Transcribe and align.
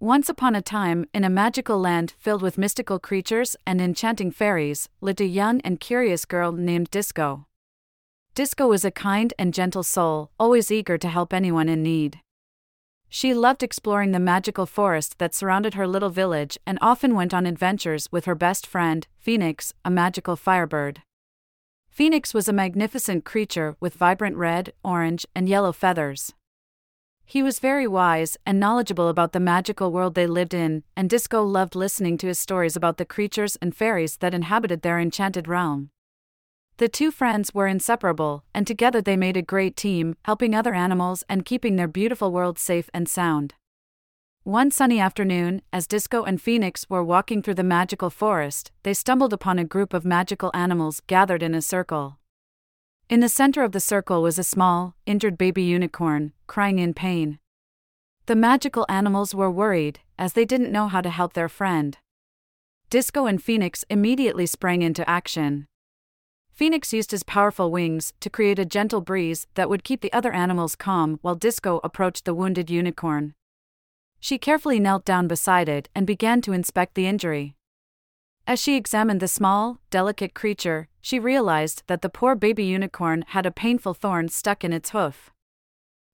Once 0.00 0.28
upon 0.28 0.54
a 0.54 0.60
time, 0.60 1.06
in 1.14 1.24
a 1.24 1.30
magical 1.30 1.78
land 1.78 2.12
filled 2.18 2.42
with 2.42 2.58
mystical 2.58 2.98
creatures 2.98 3.56
and 3.66 3.80
enchanting 3.80 4.30
fairies, 4.30 4.90
lived 5.00 5.22
a 5.22 5.24
young 5.24 5.58
and 5.62 5.80
curious 5.80 6.26
girl 6.26 6.52
named 6.52 6.90
Disco. 6.90 7.46
Disco 8.34 8.66
was 8.66 8.84
a 8.84 8.90
kind 8.90 9.32
and 9.38 9.54
gentle 9.54 9.82
soul, 9.82 10.30
always 10.38 10.70
eager 10.70 10.98
to 10.98 11.08
help 11.08 11.32
anyone 11.32 11.70
in 11.70 11.82
need. 11.82 12.20
She 13.08 13.32
loved 13.32 13.62
exploring 13.62 14.12
the 14.12 14.20
magical 14.20 14.66
forest 14.66 15.18
that 15.18 15.34
surrounded 15.34 15.72
her 15.72 15.86
little 15.86 16.10
village 16.10 16.58
and 16.66 16.78
often 16.82 17.14
went 17.14 17.32
on 17.32 17.46
adventures 17.46 18.12
with 18.12 18.26
her 18.26 18.34
best 18.34 18.66
friend, 18.66 19.06
Phoenix, 19.18 19.72
a 19.82 19.90
magical 19.90 20.36
firebird. 20.36 21.00
Phoenix 21.88 22.34
was 22.34 22.48
a 22.48 22.52
magnificent 22.52 23.24
creature 23.24 23.76
with 23.80 23.94
vibrant 23.94 24.36
red, 24.36 24.74
orange, 24.84 25.24
and 25.34 25.48
yellow 25.48 25.72
feathers. 25.72 26.34
He 27.28 27.42
was 27.42 27.58
very 27.58 27.88
wise 27.88 28.38
and 28.46 28.60
knowledgeable 28.60 29.08
about 29.08 29.32
the 29.32 29.40
magical 29.40 29.90
world 29.90 30.14
they 30.14 30.28
lived 30.28 30.54
in, 30.54 30.84
and 30.96 31.10
Disco 31.10 31.42
loved 31.42 31.74
listening 31.74 32.16
to 32.18 32.28
his 32.28 32.38
stories 32.38 32.76
about 32.76 32.98
the 32.98 33.04
creatures 33.04 33.56
and 33.60 33.74
fairies 33.74 34.18
that 34.18 34.32
inhabited 34.32 34.82
their 34.82 35.00
enchanted 35.00 35.48
realm. 35.48 35.90
The 36.76 36.88
two 36.88 37.10
friends 37.10 37.52
were 37.52 37.66
inseparable, 37.66 38.44
and 38.54 38.64
together 38.64 39.02
they 39.02 39.16
made 39.16 39.36
a 39.36 39.42
great 39.42 39.76
team, 39.76 40.14
helping 40.24 40.54
other 40.54 40.72
animals 40.72 41.24
and 41.28 41.44
keeping 41.44 41.74
their 41.74 41.88
beautiful 41.88 42.30
world 42.30 42.60
safe 42.60 42.88
and 42.94 43.08
sound. 43.08 43.54
One 44.44 44.70
sunny 44.70 45.00
afternoon, 45.00 45.62
as 45.72 45.88
Disco 45.88 46.22
and 46.22 46.40
Phoenix 46.40 46.88
were 46.88 47.02
walking 47.02 47.42
through 47.42 47.54
the 47.54 47.64
magical 47.64 48.10
forest, 48.10 48.70
they 48.84 48.94
stumbled 48.94 49.32
upon 49.32 49.58
a 49.58 49.64
group 49.64 49.92
of 49.92 50.04
magical 50.04 50.52
animals 50.54 51.00
gathered 51.08 51.42
in 51.42 51.56
a 51.56 51.60
circle. 51.60 52.18
In 53.08 53.20
the 53.20 53.28
center 53.28 53.62
of 53.62 53.70
the 53.70 53.78
circle 53.78 54.20
was 54.20 54.36
a 54.36 54.42
small, 54.42 54.96
injured 55.06 55.38
baby 55.38 55.62
unicorn, 55.62 56.32
crying 56.48 56.80
in 56.80 56.92
pain. 56.92 57.38
The 58.26 58.34
magical 58.34 58.84
animals 58.88 59.32
were 59.32 59.48
worried, 59.48 60.00
as 60.18 60.32
they 60.32 60.44
didn't 60.44 60.72
know 60.72 60.88
how 60.88 61.00
to 61.02 61.10
help 61.10 61.34
their 61.34 61.48
friend. 61.48 61.96
Disco 62.90 63.26
and 63.26 63.40
Phoenix 63.40 63.84
immediately 63.88 64.44
sprang 64.44 64.82
into 64.82 65.08
action. 65.08 65.68
Phoenix 66.50 66.92
used 66.92 67.12
his 67.12 67.22
powerful 67.22 67.70
wings 67.70 68.12
to 68.18 68.28
create 68.28 68.58
a 68.58 68.64
gentle 68.64 69.00
breeze 69.00 69.46
that 69.54 69.68
would 69.68 69.84
keep 69.84 70.00
the 70.00 70.12
other 70.12 70.32
animals 70.32 70.74
calm 70.74 71.20
while 71.22 71.36
Disco 71.36 71.78
approached 71.84 72.24
the 72.24 72.34
wounded 72.34 72.70
unicorn. 72.70 73.34
She 74.18 74.36
carefully 74.36 74.80
knelt 74.80 75.04
down 75.04 75.28
beside 75.28 75.68
it 75.68 75.88
and 75.94 76.08
began 76.08 76.40
to 76.40 76.52
inspect 76.52 76.96
the 76.96 77.06
injury. 77.06 77.54
As 78.48 78.60
she 78.60 78.76
examined 78.76 79.20
the 79.20 79.26
small, 79.26 79.78
delicate 79.90 80.32
creature, 80.32 80.86
she 81.00 81.18
realized 81.18 81.82
that 81.88 82.02
the 82.02 82.08
poor 82.08 82.36
baby 82.36 82.64
unicorn 82.64 83.24
had 83.28 83.44
a 83.44 83.50
painful 83.50 83.92
thorn 83.92 84.28
stuck 84.28 84.62
in 84.62 84.72
its 84.72 84.90
hoof. 84.90 85.30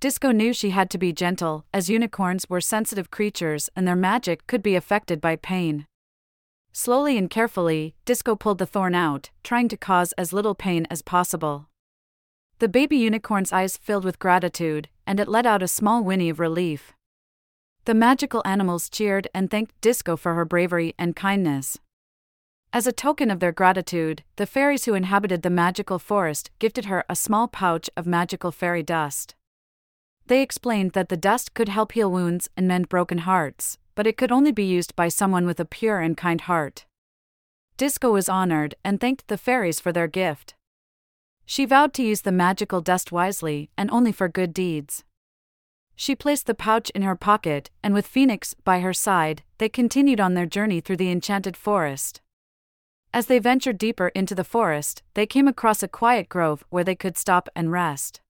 Disco 0.00 0.32
knew 0.32 0.52
she 0.52 0.70
had 0.70 0.90
to 0.90 0.98
be 0.98 1.12
gentle, 1.12 1.64
as 1.72 1.88
unicorns 1.88 2.50
were 2.50 2.60
sensitive 2.60 3.12
creatures 3.12 3.70
and 3.76 3.86
their 3.86 3.96
magic 3.96 4.46
could 4.48 4.62
be 4.62 4.74
affected 4.74 5.20
by 5.20 5.36
pain. 5.36 5.86
Slowly 6.72 7.16
and 7.16 7.30
carefully, 7.30 7.94
Disco 8.04 8.34
pulled 8.34 8.58
the 8.58 8.66
thorn 8.66 8.94
out, 8.94 9.30
trying 9.44 9.68
to 9.68 9.76
cause 9.76 10.12
as 10.12 10.32
little 10.32 10.54
pain 10.54 10.86
as 10.90 11.02
possible. 11.02 11.68
The 12.58 12.68
baby 12.68 12.96
unicorn's 12.96 13.52
eyes 13.52 13.76
filled 13.76 14.04
with 14.04 14.18
gratitude, 14.18 14.88
and 15.06 15.20
it 15.20 15.28
let 15.28 15.46
out 15.46 15.62
a 15.62 15.68
small 15.68 16.02
whinny 16.02 16.28
of 16.28 16.40
relief. 16.40 16.92
The 17.84 17.94
magical 17.94 18.42
animals 18.44 18.90
cheered 18.90 19.28
and 19.32 19.48
thanked 19.50 19.80
Disco 19.80 20.16
for 20.16 20.34
her 20.34 20.44
bravery 20.44 20.94
and 20.98 21.14
kindness. 21.14 21.78
As 22.76 22.86
a 22.86 22.92
token 22.92 23.30
of 23.30 23.40
their 23.40 23.52
gratitude, 23.52 24.22
the 24.36 24.44
fairies 24.44 24.84
who 24.84 24.92
inhabited 24.92 25.40
the 25.40 25.48
magical 25.48 25.98
forest 25.98 26.50
gifted 26.58 26.84
her 26.84 27.06
a 27.08 27.16
small 27.16 27.48
pouch 27.48 27.88
of 27.96 28.06
magical 28.06 28.52
fairy 28.52 28.82
dust. 28.82 29.34
They 30.26 30.42
explained 30.42 30.92
that 30.92 31.08
the 31.08 31.16
dust 31.16 31.54
could 31.54 31.70
help 31.70 31.92
heal 31.92 32.12
wounds 32.12 32.50
and 32.54 32.68
mend 32.68 32.90
broken 32.90 33.16
hearts, 33.24 33.78
but 33.94 34.06
it 34.06 34.18
could 34.18 34.30
only 34.30 34.52
be 34.52 34.64
used 34.64 34.94
by 34.94 35.08
someone 35.08 35.46
with 35.46 35.58
a 35.58 35.64
pure 35.64 36.00
and 36.00 36.18
kind 36.18 36.42
heart. 36.42 36.84
Disco 37.78 38.12
was 38.12 38.28
honored 38.28 38.74
and 38.84 39.00
thanked 39.00 39.28
the 39.28 39.38
fairies 39.38 39.80
for 39.80 39.90
their 39.90 40.06
gift. 40.06 40.54
She 41.46 41.64
vowed 41.64 41.94
to 41.94 42.02
use 42.02 42.20
the 42.20 42.30
magical 42.30 42.82
dust 42.82 43.10
wisely 43.10 43.70
and 43.78 43.90
only 43.90 44.12
for 44.12 44.28
good 44.28 44.52
deeds. 44.52 45.02
She 45.94 46.14
placed 46.14 46.44
the 46.44 46.54
pouch 46.54 46.90
in 46.90 47.00
her 47.00 47.16
pocket, 47.16 47.70
and 47.82 47.94
with 47.94 48.06
Phoenix 48.06 48.52
by 48.52 48.80
her 48.80 48.92
side, 48.92 49.42
they 49.56 49.70
continued 49.70 50.20
on 50.20 50.34
their 50.34 50.44
journey 50.44 50.82
through 50.82 50.98
the 50.98 51.10
enchanted 51.10 51.56
forest. 51.56 52.20
As 53.16 53.28
they 53.28 53.38
ventured 53.38 53.78
deeper 53.78 54.08
into 54.08 54.34
the 54.34 54.44
forest, 54.44 55.02
they 55.14 55.24
came 55.24 55.48
across 55.48 55.82
a 55.82 55.88
quiet 55.88 56.28
grove 56.28 56.66
where 56.68 56.84
they 56.84 56.94
could 56.94 57.16
stop 57.16 57.48
and 57.56 57.72
rest. 57.72 58.20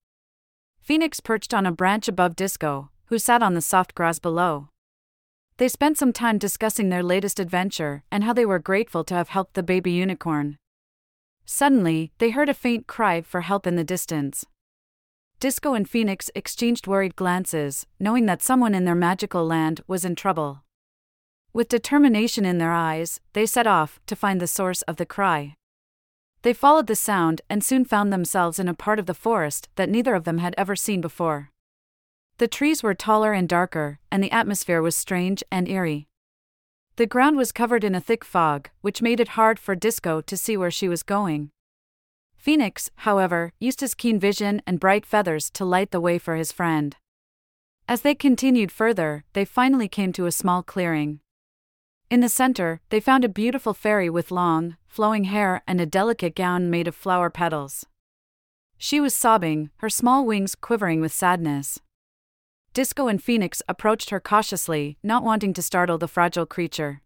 Phoenix 0.81 1.19
perched 1.19 1.53
on 1.53 1.67
a 1.67 1.73
branch 1.73 2.07
above 2.07 2.37
Disco, 2.37 2.91
who 3.07 3.19
sat 3.19 3.43
on 3.43 3.55
the 3.55 3.61
soft 3.61 3.97
grass 3.97 4.21
below. 4.21 4.69
They 5.57 5.67
spent 5.67 5.99
some 5.99 6.13
time 6.13 6.39
discussing 6.39 6.89
their 6.89 7.03
latest 7.03 7.41
adventure 7.41 8.05
and 8.13 8.23
how 8.23 8.33
they 8.33 8.47
were 8.47 8.61
grateful 8.61 9.03
to 9.03 9.15
have 9.15 9.31
helped 9.31 9.55
the 9.55 9.65
baby 9.65 9.91
unicorn. 9.91 10.57
Suddenly, 11.45 12.13
they 12.19 12.31
heard 12.31 12.49
a 12.49 12.55
faint 12.55 12.87
cry 12.87 13.23
for 13.23 13.41
help 13.41 13.67
in 13.67 13.75
the 13.75 13.83
distance. 13.83 14.45
Disco 15.41 15.75
and 15.75 15.91
Phoenix 15.91 16.31
exchanged 16.37 16.87
worried 16.87 17.17
glances, 17.17 17.89
knowing 17.99 18.27
that 18.27 18.41
someone 18.41 18.73
in 18.73 18.85
their 18.85 18.95
magical 18.95 19.45
land 19.45 19.81
was 19.89 20.05
in 20.05 20.15
trouble. 20.15 20.63
With 21.57 21.69
determination 21.69 22.45
in 22.45 22.59
their 22.59 22.75
eyes, 22.75 23.19
they 23.33 23.47
set 23.47 23.67
off 23.67 23.99
to 24.09 24.15
find 24.15 24.43
the 24.43 24.47
source 24.47 24.83
of 24.83 24.97
the 24.97 25.07
cry. 25.07 25.55
They 26.43 26.53
followed 26.53 26.87
the 26.87 26.95
sound 26.95 27.41
and 27.49 27.65
soon 27.65 27.87
found 27.87 28.13
themselves 28.13 28.59
in 28.59 28.69
a 28.69 28.75
part 28.75 28.99
of 28.99 29.07
the 29.07 29.15
forest 29.15 29.71
that 29.77 29.89
neither 29.89 30.15
of 30.15 30.25
them 30.25 30.37
had 30.37 30.55
ever 30.59 30.77
seen 30.77 31.01
before. 31.01 31.51
The 32.37 32.47
trees 32.47 32.83
were 32.83 32.93
taller 32.93 33.33
and 33.33 33.49
darker, 33.49 34.01
and 34.13 34.23
the 34.23 34.33
atmosphere 34.33 34.83
was 34.83 34.95
strange 34.99 35.43
and 35.51 35.67
eerie. 35.67 36.09
The 36.97 37.07
ground 37.07 37.39
was 37.39 37.53
covered 37.53 37.85
in 37.85 37.95
a 37.95 38.03
thick 38.03 38.23
fog, 38.23 38.69
which 38.83 39.01
made 39.01 39.19
it 39.19 39.29
hard 39.29 39.59
for 39.59 39.75
Disco 39.75 40.21
to 40.21 40.37
see 40.37 40.59
where 40.59 40.71
she 40.71 40.91
was 40.91 41.03
going. 41.03 41.53
Phoenix, 42.37 42.91
however, 42.97 43.55
used 43.59 43.81
his 43.81 43.95
keen 43.95 44.21
vision 44.21 44.61
and 44.67 44.79
bright 44.79 45.07
feathers 45.07 45.49
to 45.53 45.65
light 45.65 45.91
the 45.91 46.03
way 46.03 46.19
for 46.19 46.37
his 46.37 46.53
friend. 46.53 46.97
As 47.89 48.03
they 48.03 48.15
continued 48.15 48.71
further, 48.71 49.25
they 49.33 49.47
finally 49.47 49.89
came 49.89 50.13
to 50.13 50.27
a 50.27 50.31
small 50.33 50.63
clearing. 50.63 51.21
In 52.09 52.21
the 52.21 52.29
center, 52.29 52.81
they 52.91 53.01
found 53.01 53.25
a 53.25 53.29
beautiful 53.29 53.75
fairy 53.75 54.09
with 54.09 54.31
long, 54.31 54.77
flowing 54.87 55.25
hair 55.25 55.63
and 55.67 55.81
a 55.81 55.87
delicate 55.87 56.37
gown 56.37 56.71
made 56.71 56.87
of 56.87 56.95
flower 56.95 57.31
petals. 57.31 57.85
She 58.79 59.01
was 59.01 59.15
sobbing, 59.15 59.71
her 59.79 59.91
small 59.91 60.25
wings 60.25 60.55
quivering 60.55 61.01
with 61.01 61.13
sadness. 61.13 61.81
Disco 62.73 63.09
and 63.09 63.21
Phoenix 63.21 63.61
approached 63.69 64.11
her 64.11 64.21
cautiously, 64.21 64.99
not 65.03 65.25
wanting 65.25 65.53
to 65.55 65.63
startle 65.63 65.99
the 65.99 66.07
fragile 66.07 66.47
creature. 66.47 67.01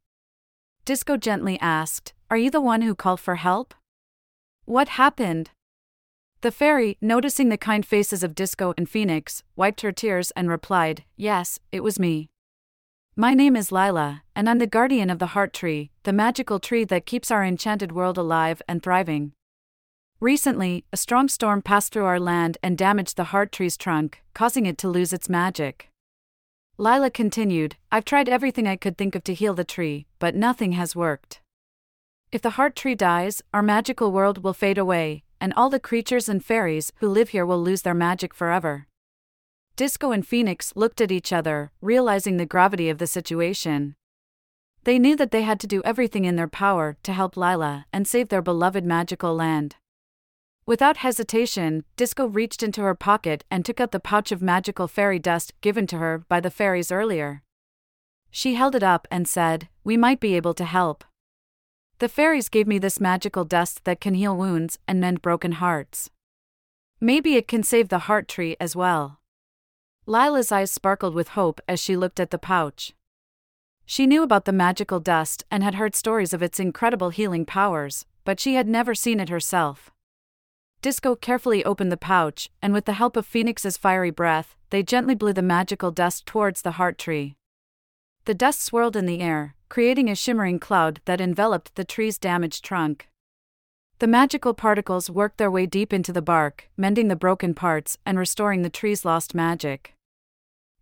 Disco 0.84 1.16
gently 1.16 1.58
asked, 1.60 2.12
Are 2.30 2.36
you 2.36 2.50
the 2.50 2.60
one 2.60 2.82
who 2.82 2.94
called 2.94 3.20
for 3.20 3.36
help? 3.36 3.74
What 4.66 4.90
happened? 4.90 5.50
The 6.42 6.50
fairy, 6.50 6.98
noticing 7.00 7.48
the 7.48 7.56
kind 7.56 7.86
faces 7.86 8.22
of 8.22 8.34
Disco 8.34 8.74
and 8.76 8.88
Phoenix, 8.88 9.42
wiped 9.56 9.80
her 9.80 9.92
tears 9.92 10.30
and 10.32 10.50
replied, 10.50 11.04
Yes, 11.16 11.58
it 11.72 11.82
was 11.82 11.98
me. 11.98 12.28
My 13.20 13.34
name 13.34 13.54
is 13.54 13.70
Lila, 13.70 14.22
and 14.34 14.48
I'm 14.48 14.56
the 14.56 14.66
guardian 14.66 15.10
of 15.10 15.18
the 15.18 15.34
heart 15.36 15.52
tree, 15.52 15.90
the 16.04 16.10
magical 16.10 16.58
tree 16.58 16.84
that 16.84 17.04
keeps 17.04 17.30
our 17.30 17.44
enchanted 17.44 17.92
world 17.92 18.16
alive 18.16 18.62
and 18.66 18.82
thriving. 18.82 19.32
Recently, 20.20 20.86
a 20.90 20.96
strong 20.96 21.28
storm 21.28 21.60
passed 21.60 21.92
through 21.92 22.06
our 22.06 22.18
land 22.18 22.56
and 22.62 22.78
damaged 22.78 23.18
the 23.18 23.24
heart 23.24 23.52
tree's 23.52 23.76
trunk, 23.76 24.22
causing 24.32 24.64
it 24.64 24.78
to 24.78 24.88
lose 24.88 25.12
its 25.12 25.28
magic. 25.28 25.90
Lila 26.78 27.10
continued, 27.10 27.76
I've 27.92 28.06
tried 28.06 28.30
everything 28.30 28.66
I 28.66 28.76
could 28.76 28.96
think 28.96 29.14
of 29.14 29.22
to 29.24 29.34
heal 29.34 29.52
the 29.52 29.64
tree, 29.64 30.06
but 30.18 30.34
nothing 30.34 30.72
has 30.72 30.96
worked. 30.96 31.42
If 32.32 32.40
the 32.40 32.56
heart 32.56 32.74
tree 32.74 32.94
dies, 32.94 33.42
our 33.52 33.62
magical 33.62 34.12
world 34.12 34.42
will 34.42 34.54
fade 34.54 34.78
away, 34.78 35.24
and 35.38 35.52
all 35.58 35.68
the 35.68 35.78
creatures 35.78 36.30
and 36.30 36.42
fairies 36.42 36.90
who 37.00 37.08
live 37.10 37.28
here 37.28 37.44
will 37.44 37.62
lose 37.62 37.82
their 37.82 37.92
magic 37.92 38.32
forever. 38.32 38.86
Disco 39.80 40.12
and 40.12 40.26
Phoenix 40.26 40.74
looked 40.76 41.00
at 41.00 41.10
each 41.10 41.32
other, 41.32 41.72
realizing 41.80 42.36
the 42.36 42.44
gravity 42.44 42.90
of 42.90 42.98
the 42.98 43.06
situation. 43.06 43.94
They 44.84 44.98
knew 44.98 45.16
that 45.16 45.30
they 45.30 45.40
had 45.40 45.58
to 45.60 45.66
do 45.66 45.80
everything 45.86 46.26
in 46.26 46.36
their 46.36 46.48
power 46.48 46.98
to 47.02 47.14
help 47.14 47.34
Lila 47.34 47.86
and 47.90 48.06
save 48.06 48.28
their 48.28 48.42
beloved 48.42 48.84
magical 48.84 49.34
land. 49.34 49.76
Without 50.66 50.98
hesitation, 50.98 51.84
Disco 51.96 52.26
reached 52.26 52.62
into 52.62 52.82
her 52.82 52.94
pocket 52.94 53.42
and 53.50 53.64
took 53.64 53.80
out 53.80 53.90
the 53.90 54.00
pouch 54.00 54.30
of 54.30 54.42
magical 54.42 54.86
fairy 54.86 55.18
dust 55.18 55.54
given 55.62 55.86
to 55.86 55.96
her 55.96 56.26
by 56.28 56.40
the 56.40 56.50
fairies 56.50 56.92
earlier. 56.92 57.42
She 58.30 58.56
held 58.56 58.74
it 58.74 58.82
up 58.82 59.08
and 59.10 59.26
said, 59.26 59.70
We 59.82 59.96
might 59.96 60.20
be 60.20 60.36
able 60.36 60.52
to 60.60 60.66
help. 60.66 61.04
The 62.00 62.08
fairies 62.10 62.50
gave 62.50 62.66
me 62.66 62.78
this 62.78 63.00
magical 63.00 63.46
dust 63.46 63.86
that 63.86 63.98
can 63.98 64.12
heal 64.12 64.36
wounds 64.36 64.78
and 64.86 65.00
mend 65.00 65.22
broken 65.22 65.52
hearts. 65.52 66.10
Maybe 67.00 67.36
it 67.36 67.48
can 67.48 67.62
save 67.62 67.88
the 67.88 68.00
heart 68.00 68.28
tree 68.28 68.58
as 68.60 68.76
well. 68.76 69.19
Lila's 70.10 70.50
eyes 70.50 70.72
sparkled 70.72 71.14
with 71.14 71.38
hope 71.38 71.60
as 71.68 71.78
she 71.78 71.96
looked 71.96 72.18
at 72.18 72.32
the 72.32 72.36
pouch. 72.36 72.94
She 73.86 74.08
knew 74.08 74.24
about 74.24 74.44
the 74.44 74.50
magical 74.50 74.98
dust 74.98 75.44
and 75.52 75.62
had 75.62 75.76
heard 75.76 75.94
stories 75.94 76.34
of 76.34 76.42
its 76.42 76.58
incredible 76.58 77.10
healing 77.10 77.46
powers, 77.46 78.06
but 78.24 78.40
she 78.40 78.54
had 78.54 78.66
never 78.66 78.92
seen 78.92 79.20
it 79.20 79.28
herself. 79.28 79.92
Disco 80.82 81.14
carefully 81.14 81.64
opened 81.64 81.92
the 81.92 81.96
pouch, 81.96 82.50
and 82.60 82.72
with 82.72 82.86
the 82.86 82.94
help 82.94 83.16
of 83.16 83.24
Phoenix's 83.24 83.76
fiery 83.76 84.10
breath, 84.10 84.56
they 84.70 84.82
gently 84.82 85.14
blew 85.14 85.32
the 85.32 85.42
magical 85.42 85.92
dust 85.92 86.26
towards 86.26 86.62
the 86.62 86.72
heart 86.72 86.98
tree. 86.98 87.36
The 88.24 88.34
dust 88.34 88.62
swirled 88.62 88.96
in 88.96 89.06
the 89.06 89.20
air, 89.20 89.54
creating 89.68 90.10
a 90.10 90.16
shimmering 90.16 90.58
cloud 90.58 91.00
that 91.04 91.20
enveloped 91.20 91.76
the 91.76 91.84
tree's 91.84 92.18
damaged 92.18 92.64
trunk. 92.64 93.08
The 94.00 94.08
magical 94.08 94.54
particles 94.54 95.08
worked 95.08 95.38
their 95.38 95.52
way 95.52 95.66
deep 95.66 95.92
into 95.92 96.12
the 96.12 96.20
bark, 96.20 96.68
mending 96.76 97.06
the 97.06 97.14
broken 97.14 97.54
parts 97.54 97.96
and 98.04 98.18
restoring 98.18 98.62
the 98.62 98.70
tree's 98.70 99.04
lost 99.04 99.36
magic. 99.36 99.94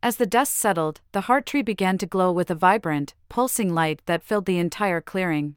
As 0.00 0.17
the 0.17 0.27
dust 0.27 0.55
settled, 0.55 1.00
the 1.12 1.23
heart 1.23 1.45
tree 1.45 1.62
began 1.62 1.99
to 1.99 2.06
glow 2.06 2.31
with 2.31 2.50
a 2.50 2.55
vibrant, 2.55 3.15
pulsing 3.29 3.75
light 3.75 4.00
that 4.06 4.23
filled 4.23 4.47
the 4.47 4.59
entire 4.59 5.00
clearing. 5.00 5.56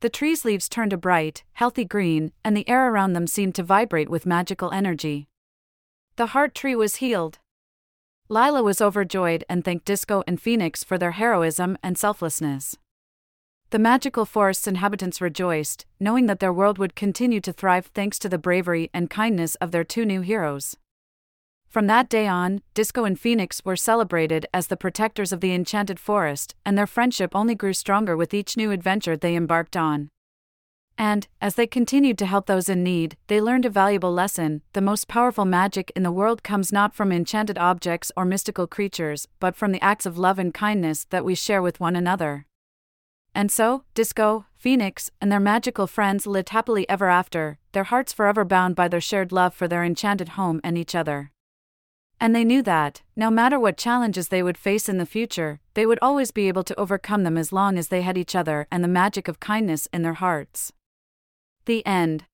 The 0.00 0.10
tree's 0.10 0.44
leaves 0.44 0.68
turned 0.68 0.92
a 0.92 0.96
bright, 0.96 1.44
healthy 1.52 1.84
green, 1.84 2.32
and 2.44 2.56
the 2.56 2.68
air 2.68 2.90
around 2.90 3.12
them 3.12 3.26
seemed 3.26 3.54
to 3.54 3.62
vibrate 3.62 4.10
with 4.10 4.26
magical 4.26 4.72
energy. 4.72 5.28
The 6.16 6.26
heart 6.26 6.54
tree 6.54 6.74
was 6.74 6.96
healed. 6.96 7.38
Lila 8.28 8.62
was 8.62 8.82
overjoyed 8.82 9.44
and 9.48 9.64
thanked 9.64 9.84
Disco 9.84 10.24
and 10.26 10.40
Phoenix 10.40 10.82
for 10.82 10.98
their 10.98 11.12
heroism 11.12 11.78
and 11.82 11.96
selflessness. 11.96 12.76
The 13.70 13.78
magical 13.78 14.24
forest's 14.24 14.66
inhabitants 14.66 15.20
rejoiced, 15.20 15.86
knowing 16.00 16.26
that 16.26 16.40
their 16.40 16.52
world 16.52 16.78
would 16.78 16.96
continue 16.96 17.40
to 17.40 17.52
thrive 17.52 17.86
thanks 17.86 18.18
to 18.20 18.28
the 18.28 18.38
bravery 18.38 18.90
and 18.92 19.08
kindness 19.08 19.54
of 19.56 19.70
their 19.70 19.84
two 19.84 20.04
new 20.04 20.22
heroes. 20.22 20.76
From 21.74 21.88
that 21.88 22.08
day 22.08 22.28
on, 22.28 22.60
Disco 22.72 23.02
and 23.02 23.18
Phoenix 23.18 23.64
were 23.64 23.74
celebrated 23.74 24.46
as 24.54 24.68
the 24.68 24.76
protectors 24.76 25.32
of 25.32 25.40
the 25.40 25.52
enchanted 25.52 25.98
forest, 25.98 26.54
and 26.64 26.78
their 26.78 26.86
friendship 26.86 27.34
only 27.34 27.56
grew 27.56 27.72
stronger 27.72 28.16
with 28.16 28.32
each 28.32 28.56
new 28.56 28.70
adventure 28.70 29.16
they 29.16 29.34
embarked 29.34 29.76
on. 29.76 30.08
And, 30.96 31.26
as 31.40 31.56
they 31.56 31.66
continued 31.66 32.16
to 32.18 32.26
help 32.26 32.46
those 32.46 32.68
in 32.68 32.84
need, 32.84 33.16
they 33.26 33.40
learned 33.40 33.64
a 33.64 33.70
valuable 33.70 34.12
lesson 34.12 34.62
the 34.72 34.80
most 34.80 35.08
powerful 35.08 35.44
magic 35.44 35.90
in 35.96 36.04
the 36.04 36.12
world 36.12 36.44
comes 36.44 36.70
not 36.70 36.94
from 36.94 37.10
enchanted 37.10 37.58
objects 37.58 38.12
or 38.16 38.24
mystical 38.24 38.68
creatures, 38.68 39.26
but 39.40 39.56
from 39.56 39.72
the 39.72 39.82
acts 39.82 40.06
of 40.06 40.16
love 40.16 40.38
and 40.38 40.54
kindness 40.54 41.06
that 41.10 41.24
we 41.24 41.34
share 41.34 41.60
with 41.60 41.80
one 41.80 41.96
another. 41.96 42.46
And 43.34 43.50
so, 43.50 43.82
Disco, 43.94 44.46
Phoenix, 44.56 45.10
and 45.20 45.32
their 45.32 45.40
magical 45.40 45.88
friends 45.88 46.24
lived 46.24 46.50
happily 46.50 46.88
ever 46.88 47.08
after, 47.08 47.58
their 47.72 47.82
hearts 47.82 48.12
forever 48.12 48.44
bound 48.44 48.76
by 48.76 48.86
their 48.86 49.00
shared 49.00 49.32
love 49.32 49.54
for 49.54 49.66
their 49.66 49.82
enchanted 49.82 50.38
home 50.38 50.60
and 50.62 50.78
each 50.78 50.94
other. 50.94 51.32
And 52.20 52.34
they 52.34 52.44
knew 52.44 52.62
that, 52.62 53.02
no 53.16 53.30
matter 53.30 53.58
what 53.58 53.76
challenges 53.76 54.28
they 54.28 54.42
would 54.42 54.56
face 54.56 54.88
in 54.88 54.98
the 54.98 55.06
future, 55.06 55.60
they 55.74 55.84
would 55.84 55.98
always 56.00 56.30
be 56.30 56.48
able 56.48 56.64
to 56.64 56.78
overcome 56.80 57.24
them 57.24 57.36
as 57.36 57.52
long 57.52 57.76
as 57.76 57.88
they 57.88 58.02
had 58.02 58.16
each 58.16 58.34
other 58.34 58.66
and 58.70 58.82
the 58.82 58.88
magic 58.88 59.28
of 59.28 59.40
kindness 59.40 59.88
in 59.92 60.02
their 60.02 60.14
hearts. 60.14 60.72
The 61.66 61.84
end. 61.86 62.24